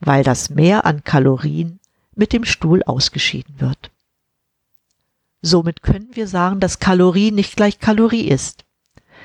weil 0.00 0.24
das 0.24 0.50
Mehr 0.50 0.84
an 0.84 1.04
Kalorien 1.04 1.80
mit 2.14 2.32
dem 2.32 2.44
Stuhl 2.44 2.82
ausgeschieden 2.82 3.60
wird. 3.60 3.90
Somit 5.46 5.80
können 5.80 6.08
wir 6.14 6.26
sagen, 6.26 6.58
dass 6.58 6.80
Kalorie 6.80 7.30
nicht 7.30 7.54
gleich 7.54 7.78
Kalorie 7.78 8.26
ist. 8.26 8.64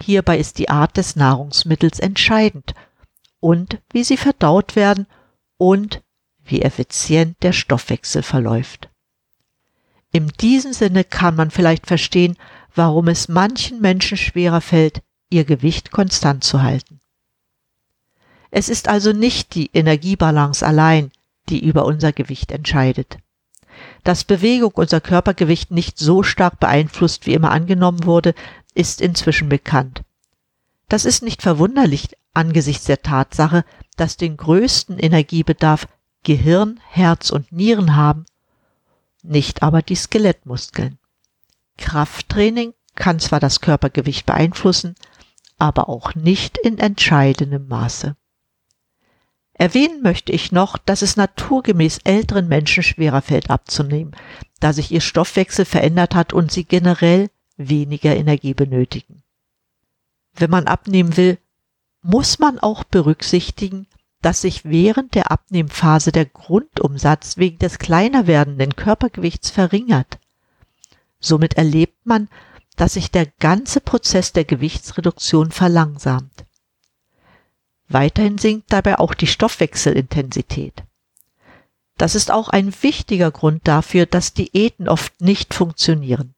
Hierbei 0.04 0.38
ist 0.38 0.60
die 0.60 0.70
Art 0.70 0.96
des 0.96 1.16
Nahrungsmittels 1.16 2.00
entscheidend 2.00 2.76
und 3.40 3.82
wie 3.92 4.04
sie 4.04 4.18
verdaut 4.18 4.76
werden 4.76 5.08
und 5.58 6.04
wie 6.44 6.62
effizient 6.62 7.42
der 7.42 7.54
Stoffwechsel 7.54 8.22
verläuft. 8.22 8.90
In 10.12 10.28
diesem 10.28 10.74
Sinne 10.74 11.04
kann 11.04 11.36
man 11.36 11.50
vielleicht 11.50 11.88
verstehen, 11.88 12.38
warum 12.76 13.08
es 13.08 13.28
manchen 13.28 13.82
Menschen 13.82 14.16
schwerer 14.16 14.62
fällt, 14.62 15.02
ihr 15.32 15.44
Gewicht 15.44 15.90
konstant 15.90 16.44
zu 16.44 16.62
halten. 16.62 17.00
Es 18.52 18.70
ist 18.70 18.88
also 18.88 19.12
nicht 19.12 19.56
die 19.56 19.72
Energiebalance 19.74 20.64
allein, 20.64 21.12
die 21.50 21.66
über 21.66 21.84
unser 21.86 22.12
Gewicht 22.12 22.52
entscheidet. 22.52 23.18
Dass 24.04 24.24
Bewegung 24.24 24.72
unser 24.76 25.02
Körpergewicht 25.02 25.72
nicht 25.72 26.00
so 26.00 26.24
stark 26.24 26.60
beeinflusst, 26.60 27.28
wie 27.28 27.34
immer 27.34 27.52
angenommen 27.52 28.06
wurde, 28.06 28.34
ist 28.74 29.02
inzwischen 29.02 29.50
bekannt. 29.50 30.04
Das 30.90 31.06
ist 31.06 31.24
nicht 31.24 31.42
verwunderlich 31.42 32.10
angesichts 32.34 32.86
der 32.86 33.02
Tatsache, 33.02 33.64
dass 33.98 34.18
den 34.18 34.38
größten 34.38 34.98
Energiebedarf 34.98 35.88
Gehirn, 36.24 36.80
Herz 36.88 37.30
und 37.30 37.52
Nieren 37.52 37.96
haben, 37.96 38.26
nicht 39.24 39.64
aber 39.64 39.82
die 39.82 39.96
Skelettmuskeln. 39.96 40.98
Krafttraining 41.78 42.74
kann 42.96 43.20
zwar 43.20 43.40
das 43.40 43.62
Körpergewicht 43.62 44.26
beeinflussen, 44.26 44.96
aber 45.58 45.90
auch 45.90 46.16
nicht 46.16 46.58
in 46.58 46.78
entscheidendem 46.78 47.68
Maße. 47.68 48.16
Erwähnen 49.62 50.02
möchte 50.02 50.32
ich 50.32 50.52
noch, 50.52 50.80
dass 50.80 51.04
es 51.04 51.18
naturgemäß 51.18 52.00
älteren 52.04 52.48
Menschen 52.48 52.82
schwerer 52.82 53.22
fällt 53.22 53.52
abzunehmen, 53.52 54.16
da 54.60 54.74
sich 54.74 54.92
ihr 54.92 55.02
Stoffwechsel 55.02 55.66
verändert 55.66 56.16
hat 56.16 56.34
und 56.34 56.52
sie 56.52 56.64
generell 56.64 57.30
weniger 57.58 58.16
Energie 58.16 58.56
benötigen. 58.56 59.22
Wenn 60.34 60.50
man 60.50 60.66
abnehmen 60.66 61.16
will, 61.16 61.38
muss 62.02 62.40
man 62.40 62.58
auch 62.58 62.84
berücksichtigen, 62.84 63.86
dass 64.24 64.42
sich 64.42 64.66
während 64.66 65.14
der 65.14 65.30
Abnehmphase 65.30 66.12
der 66.12 66.26
Grundumsatz 66.26 67.38
wegen 67.38 67.60
des 67.60 67.78
kleiner 67.78 68.26
werdenden 68.26 68.76
Körpergewichts 68.76 69.52
verringert. 69.52 70.18
Somit 71.20 71.54
erlebt 71.54 72.04
man, 72.04 72.30
dass 72.78 72.96
sich 72.96 73.12
der 73.12 73.28
ganze 73.40 73.80
Prozess 73.80 74.34
der 74.34 74.44
Gewichtsreduktion 74.44 75.52
verlangsamt. 75.52 76.46
Weiterhin 77.94 78.38
sinkt 78.38 78.72
dabei 78.72 79.00
auch 79.00 79.14
die 79.14 79.28
Stoffwechselintensität. 79.28 80.84
Das 81.98 82.16
ist 82.16 82.32
auch 82.32 82.50
ein 82.50 82.74
wichtiger 82.82 83.32
Grund 83.32 83.68
dafür, 83.68 84.06
dass 84.06 84.34
Diäten 84.34 84.88
oft 84.88 85.20
nicht 85.20 85.54
funktionieren. 85.54 86.34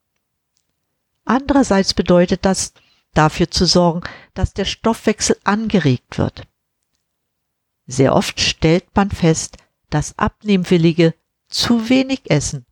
Andererseits 1.25 1.93
bedeutet 1.93 2.43
das, 2.43 2.73
dafür 3.13 3.51
zu 3.51 3.65
sorgen, 3.65 4.01
dass 4.33 4.53
der 4.53 4.65
Stoffwechsel 4.65 5.37
angeregt 5.43 6.17
wird. 6.17 6.47
Sehr 7.85 8.15
oft 8.15 8.39
stellt 8.39 8.85
man 8.95 9.11
fest, 9.11 9.57
dass 9.89 10.17
Abnehmwillige 10.17 11.13
zu 11.49 11.89
wenig 11.89 12.31
essen, 12.31 12.65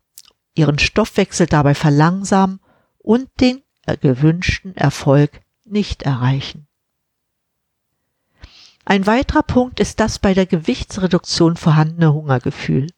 ihren 0.54 0.80
Stoffwechsel 0.80 1.46
dabei 1.46 1.74
verlangsamen 1.74 2.60
und 2.98 3.28
den 3.40 3.62
gewünschten 4.00 4.76
Erfolg 4.76 5.40
nicht 5.64 6.02
erreichen. 6.02 6.66
Ein 8.84 9.06
weiterer 9.06 9.42
Punkt 9.42 9.80
ist 9.80 10.00
das 10.00 10.18
bei 10.18 10.34
der 10.34 10.46
Gewichtsreduktion 10.46 11.56
vorhandene 11.56 12.12
Hungergefühl. 12.12 12.88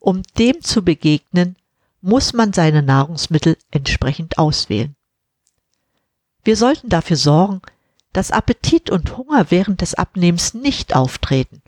Um 0.00 0.22
dem 0.38 0.60
zu 0.60 0.82
begegnen, 0.82 1.56
muss 2.00 2.32
man 2.32 2.52
seine 2.52 2.82
Nahrungsmittel 2.82 3.56
entsprechend 3.70 4.38
auswählen. 4.38 4.94
Wir 6.44 6.56
sollten 6.56 6.88
dafür 6.88 7.16
sorgen, 7.16 7.62
dass 8.12 8.30
Appetit 8.30 8.88
und 8.88 9.16
Hunger 9.16 9.50
während 9.50 9.80
des 9.80 9.94
Abnehmens 9.94 10.54
nicht 10.54 10.94
auftreten. 10.94 11.60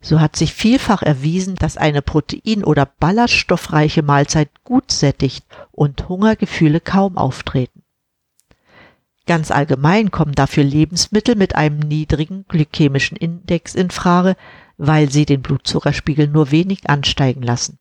So 0.00 0.20
hat 0.20 0.36
sich 0.36 0.52
vielfach 0.52 1.02
erwiesen, 1.02 1.54
dass 1.56 1.76
eine 1.76 2.02
protein- 2.02 2.64
oder 2.64 2.86
ballaststoffreiche 2.86 4.02
Mahlzeit 4.02 4.50
gut 4.64 4.90
sättigt 4.90 5.46
und 5.72 6.08
Hungergefühle 6.08 6.80
kaum 6.80 7.16
auftreten. 7.16 7.83
Ganz 9.26 9.50
allgemein 9.50 10.10
kommen 10.10 10.34
dafür 10.34 10.64
Lebensmittel 10.64 11.34
mit 11.34 11.54
einem 11.54 11.78
niedrigen 11.78 12.44
glykämischen 12.46 13.16
Index 13.16 13.74
in 13.74 13.90
Frage, 13.90 14.36
weil 14.76 15.10
sie 15.10 15.24
den 15.24 15.40
Blutzuckerspiegel 15.40 16.28
nur 16.28 16.50
wenig 16.50 16.90
ansteigen 16.90 17.42
lassen. 17.42 17.78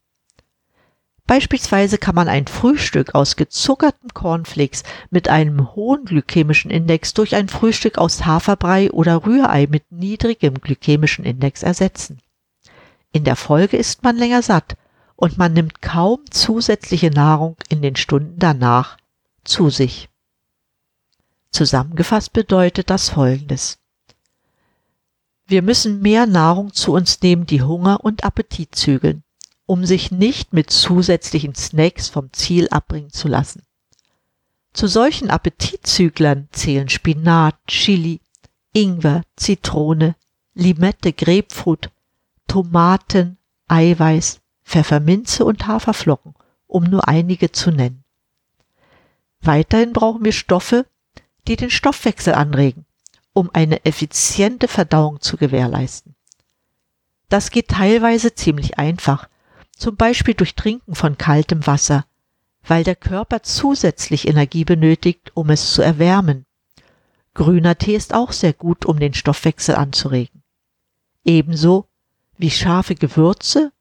Beispielsweise 1.25 1.97
kann 1.97 2.15
man 2.15 2.27
ein 2.27 2.47
Frühstück 2.47 3.15
aus 3.15 3.35
gezuckerten 3.35 4.13
Cornflakes 4.13 4.83
mit 5.09 5.29
einem 5.29 5.73
hohen 5.73 6.05
glykämischen 6.05 6.69
Index 6.69 7.13
durch 7.13 7.35
ein 7.35 7.47
Frühstück 7.47 7.97
aus 7.97 8.25
Haferbrei 8.25 8.91
oder 8.91 9.25
Rührei 9.25 9.67
mit 9.69 9.89
niedrigem 9.91 10.55
glykämischen 10.55 11.23
Index 11.23 11.63
ersetzen. 11.63 12.19
In 13.13 13.23
der 13.23 13.37
Folge 13.37 13.77
ist 13.77 14.03
man 14.03 14.17
länger 14.17 14.41
satt 14.41 14.75
und 15.15 15.37
man 15.37 15.53
nimmt 15.53 15.81
kaum 15.81 16.19
zusätzliche 16.29 17.09
Nahrung 17.09 17.55
in 17.69 17.81
den 17.81 17.95
Stunden 17.95 18.37
danach 18.37 18.97
zu 19.45 19.69
sich. 19.69 20.09
Zusammengefasst 21.53 22.33
bedeutet 22.33 22.89
das 22.89 23.09
Folgendes. 23.09 23.79
Wir 25.45 25.61
müssen 25.61 26.01
mehr 26.01 26.25
Nahrung 26.25 26.73
zu 26.73 26.91
uns 26.91 27.21
nehmen, 27.21 27.45
die 27.45 27.61
Hunger 27.61 28.03
und 28.03 28.25
Appetit 28.25 28.75
zügeln 28.75 29.23
um 29.65 29.85
sich 29.85 30.11
nicht 30.11 30.53
mit 30.53 30.69
zusätzlichen 30.69 31.55
Snacks 31.55 32.09
vom 32.09 32.31
Ziel 32.33 32.67
abbringen 32.69 33.11
zu 33.11 33.27
lassen. 33.27 33.63
Zu 34.73 34.87
solchen 34.87 35.29
Appetitzüglern 35.29 36.47
zählen 36.51 36.89
Spinat, 36.89 37.55
Chili, 37.67 38.21
Ingwer, 38.73 39.23
Zitrone, 39.35 40.15
Limette, 40.53 41.13
Grapefruit, 41.13 41.89
Tomaten, 42.47 43.37
Eiweiß, 43.67 44.41
Pfefferminze 44.63 45.45
und 45.45 45.67
Haferflocken, 45.67 46.33
um 46.67 46.83
nur 46.83 47.07
einige 47.07 47.51
zu 47.51 47.71
nennen. 47.71 48.03
Weiterhin 49.41 49.93
brauchen 49.93 50.25
wir 50.25 50.31
Stoffe, 50.31 50.85
die 51.47 51.55
den 51.55 51.69
Stoffwechsel 51.69 52.33
anregen, 52.33 52.85
um 53.33 53.49
eine 53.53 53.85
effiziente 53.85 54.67
Verdauung 54.67 55.21
zu 55.21 55.37
gewährleisten. 55.37 56.15
Das 57.29 57.49
geht 57.49 57.69
teilweise 57.69 58.35
ziemlich 58.35 58.77
einfach, 58.77 59.27
zum 59.75 59.95
Beispiel 59.95 60.33
durch 60.33 60.55
Trinken 60.55 60.95
von 60.95 61.17
kaltem 61.17 61.65
Wasser, 61.65 62.05
weil 62.65 62.83
der 62.83 62.95
Körper 62.95 63.43
zusätzlich 63.43 64.27
Energie 64.27 64.63
benötigt, 64.63 65.31
um 65.33 65.49
es 65.49 65.73
zu 65.73 65.81
erwärmen. 65.81 66.45
Grüner 67.33 67.77
Tee 67.77 67.95
ist 67.95 68.13
auch 68.13 68.31
sehr 68.31 68.53
gut, 68.53 68.85
um 68.85 68.99
den 68.99 69.13
Stoffwechsel 69.13 69.75
anzuregen. 69.75 70.43
Ebenso 71.25 71.87
wie 72.37 72.51
scharfe 72.51 72.95
Gewürze 72.95 73.71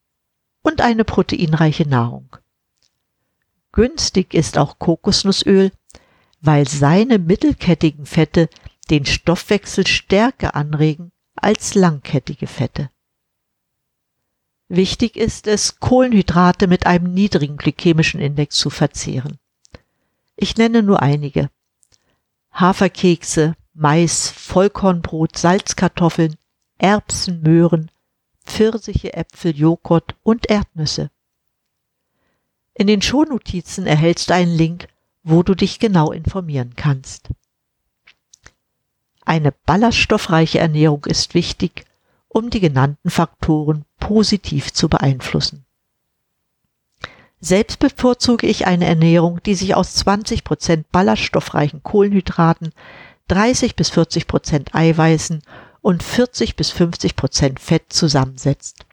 und 0.63 0.81
eine 0.81 1.05
proteinreiche 1.05 1.89
Nahrung. 1.89 2.37
Günstig 3.73 4.35
ist 4.35 4.59
auch 4.59 4.79
Kokosnussöl, 4.79 5.73
weil 6.43 6.69
seine 6.69 7.19
mittelkettigen 7.19 8.05
Fette 8.05 8.51
den 8.91 9.07
Stoffwechsel 9.07 9.87
stärker 9.87 10.55
anregen 10.55 11.13
als 11.35 11.75
langkettige 11.75 12.47
Fette. 12.47 12.91
Wichtig 14.69 15.17
ist 15.17 15.47
es, 15.47 15.81
Kohlenhydrate 15.81 16.67
mit 16.67 16.87
einem 16.87 17.15
niedrigen 17.15 17.57
glykämischen 17.57 18.21
Index 18.21 18.57
zu 18.57 18.71
verzehren. 18.71 19.39
Ich 20.37 20.57
nenne 20.57 20.83
nur 20.83 21.01
einige. 21.03 21.51
Haferkekse, 22.53 23.55
Mais, 23.75 24.31
Vollkornbrot, 24.31 25.39
Salzkartoffeln, 25.39 26.37
Erbsen, 26.79 27.43
Möhren, 27.43 27.91
Pfirsiche, 28.45 29.15
Äpfel, 29.15 29.57
Joghurt 29.57 30.17
und 30.23 30.51
Erdnüsse. 30.51 31.11
In 32.75 32.87
den 32.87 33.03
Shownotizen 33.03 33.87
erhältst 33.87 34.31
du 34.31 34.35
einen 34.35 34.55
Link, 34.55 34.89
wo 35.23 35.43
du 35.43 35.55
dich 35.55 35.79
genau 35.79 36.13
informieren 36.13 36.75
kannst. 36.77 37.29
Eine 39.25 39.53
ballaststoffreiche 39.53 40.59
Ernährung 40.59 41.05
ist 41.05 41.35
wichtig, 41.35 41.85
um 42.29 42.51
die 42.51 42.61
genannten 42.61 43.11
Faktoren 43.11 43.85
positiv 44.01 44.73
zu 44.73 44.89
beeinflussen. 44.89 45.65
Selbst 47.41 47.79
bevorzuge 47.79 48.47
ich 48.47 48.67
eine 48.67 48.87
Ernährung, 48.87 49.43
die 49.43 49.55
sich 49.55 49.75
aus 49.75 49.95
20 49.95 50.45
Prozent 50.45 50.91
ballaststoffreichen 50.93 51.83
Kohlenhydraten, 51.83 52.73
30 53.29 53.77
bis 53.77 53.91
40 53.91 54.27
Prozent 54.27 54.75
Eiweißen 54.75 55.43
und 55.81 56.03
40 56.03 56.57
bis 56.57 56.71
50 56.71 57.17
Prozent 57.17 57.61
Fett 57.61 57.93
zusammensetzt. 57.93 58.87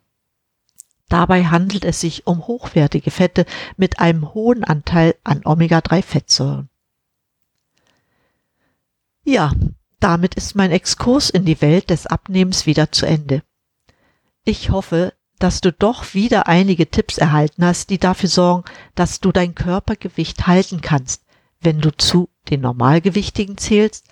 Dabei 1.09 1.45
handelt 1.45 1.85
es 1.85 1.99
sich 1.99 2.27
um 2.27 2.45
hochwertige 2.45 3.11
Fette 3.11 3.45
mit 3.77 3.99
einem 3.99 4.33
hohen 4.33 4.63
Anteil 4.63 5.15
an 5.23 5.41
Omega-3-Fettsäuren. 5.43 6.69
Ja, 9.23 9.51
damit 9.99 10.35
ist 10.35 10.55
mein 10.55 10.71
Exkurs 10.71 11.29
in 11.29 11.45
die 11.45 11.61
Welt 11.61 11.89
des 11.89 12.05
Abnehmens 12.05 12.65
wieder 12.65 12.91
zu 12.91 13.05
Ende. 13.05 13.43
Ich 14.45 14.69
hoffe, 14.69 15.13
dass 15.39 15.61
du 15.61 15.71
doch 15.71 16.13
wieder 16.13 16.47
einige 16.47 16.89
Tipps 16.89 17.17
erhalten 17.17 17.65
hast, 17.65 17.89
die 17.89 17.97
dafür 17.97 18.29
sorgen, 18.29 18.63
dass 18.95 19.19
du 19.19 19.31
dein 19.31 19.55
Körpergewicht 19.55 20.47
halten 20.47 20.81
kannst, 20.81 21.23
wenn 21.59 21.81
du 21.81 21.95
zu 21.95 22.29
den 22.49 22.61
Normalgewichtigen 22.61 23.57
zählst, 23.57 24.05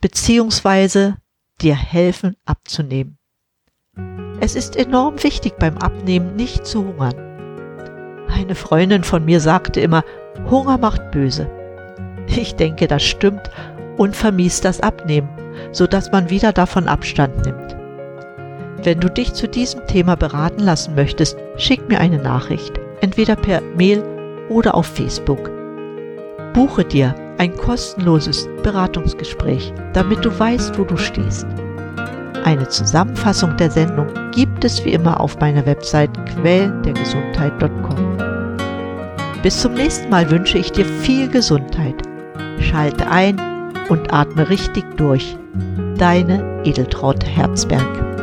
beziehungsweise 0.00 1.16
dir 1.60 1.74
helfen 1.74 2.36
abzunehmen. 2.44 3.17
Es 4.40 4.54
ist 4.54 4.76
enorm 4.76 5.22
wichtig 5.22 5.54
beim 5.58 5.76
Abnehmen 5.78 6.36
nicht 6.36 6.66
zu 6.66 6.84
hungern. 6.84 7.14
Eine 8.28 8.54
Freundin 8.54 9.02
von 9.02 9.24
mir 9.24 9.40
sagte 9.40 9.80
immer, 9.80 10.04
Hunger 10.50 10.78
macht 10.78 11.10
böse. 11.10 11.50
Ich 12.26 12.54
denke, 12.54 12.86
das 12.86 13.02
stimmt 13.02 13.50
und 13.96 14.14
vermiest 14.14 14.64
das 14.64 14.80
Abnehmen, 14.80 15.28
so 15.72 15.86
dass 15.86 16.12
man 16.12 16.30
wieder 16.30 16.52
davon 16.52 16.86
Abstand 16.86 17.44
nimmt. 17.44 17.76
Wenn 18.84 19.00
du 19.00 19.10
dich 19.10 19.34
zu 19.34 19.48
diesem 19.48 19.86
Thema 19.86 20.14
beraten 20.14 20.62
lassen 20.62 20.94
möchtest, 20.94 21.36
schick 21.56 21.88
mir 21.88 21.98
eine 21.98 22.18
Nachricht, 22.18 22.78
entweder 23.00 23.34
per 23.34 23.60
Mail 23.76 24.04
oder 24.48 24.74
auf 24.74 24.86
Facebook. 24.86 25.50
Buche 26.54 26.84
dir 26.84 27.14
ein 27.38 27.56
kostenloses 27.56 28.48
Beratungsgespräch, 28.62 29.72
damit 29.92 30.24
du 30.24 30.38
weißt, 30.38 30.78
wo 30.78 30.84
du 30.84 30.96
stehst. 30.96 31.46
Eine 32.48 32.66
Zusammenfassung 32.66 33.54
der 33.58 33.70
Sendung 33.70 34.06
gibt 34.30 34.64
es 34.64 34.82
wie 34.82 34.94
immer 34.94 35.20
auf 35.20 35.38
meiner 35.38 35.66
Website 35.66 36.08
quellendergesundheit.com. 36.30 38.16
Bis 39.42 39.60
zum 39.60 39.74
nächsten 39.74 40.08
Mal 40.08 40.30
wünsche 40.30 40.56
ich 40.56 40.72
dir 40.72 40.86
viel 40.86 41.28
Gesundheit. 41.28 41.96
Schalte 42.58 43.06
ein 43.10 43.38
und 43.90 44.14
atme 44.14 44.48
richtig 44.48 44.84
durch. 44.96 45.36
Deine 45.98 46.62
Edeltraut 46.64 47.22
Herzberg. 47.22 48.17